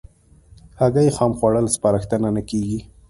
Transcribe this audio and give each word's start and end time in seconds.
هګۍ 0.79 1.09
خام 1.15 1.31
خوړل 1.37 1.67
سپارښتنه 1.75 2.27
نه 2.35 2.41
کېږي. 2.49 2.79